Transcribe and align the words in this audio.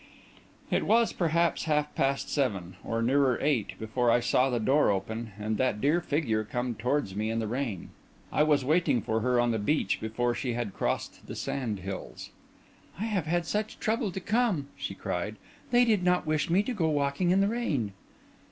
It 0.71 0.87
was, 0.87 1.13
perhaps, 1.13 1.65
half 1.65 1.93
past 1.93 2.27
seven, 2.27 2.75
or 2.83 3.03
nearer 3.03 3.37
eight, 3.39 3.77
before 3.77 4.09
I 4.09 4.19
saw 4.19 4.49
the 4.49 4.59
door 4.59 4.89
open, 4.89 5.31
and 5.37 5.57
that 5.59 5.79
dear 5.79 6.01
figure 6.01 6.43
come 6.43 6.73
towards 6.73 7.15
me 7.15 7.29
in 7.29 7.37
the 7.37 7.45
rain. 7.45 7.91
I 8.31 8.41
was 8.41 8.65
waiting 8.65 9.03
for 9.03 9.19
her 9.19 9.39
on 9.39 9.51
the 9.51 9.59
beach 9.59 10.01
before 10.01 10.33
she 10.33 10.53
had 10.53 10.73
crossed 10.73 11.27
the 11.27 11.35
sand 11.35 11.81
hills. 11.81 12.31
"I 12.97 13.03
have 13.03 13.27
had 13.27 13.45
such 13.45 13.77
trouble 13.79 14.11
to 14.13 14.19
come!" 14.19 14.69
she 14.75 14.95
cried. 14.95 15.35
"They 15.69 15.85
did 15.85 16.01
not 16.03 16.25
wish 16.25 16.49
me 16.49 16.63
to 16.63 16.73
go 16.73 16.89
walking 16.89 17.29
in 17.29 17.39
the 17.39 17.47
rain." 17.47 17.93